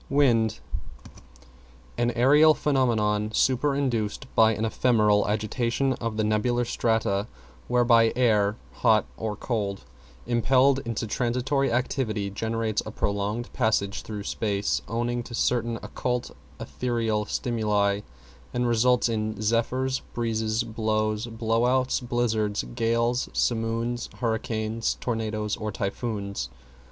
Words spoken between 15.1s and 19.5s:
to certain occult ethereal stimuli, and results in